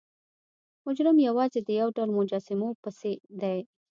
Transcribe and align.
مجرم 0.87 1.17
یوازې 1.27 1.59
د 1.63 1.69
یو 1.79 1.89
ډول 1.95 2.09
مجسمو 2.19 2.69
پسې 2.81 3.11
دی. 3.41 3.57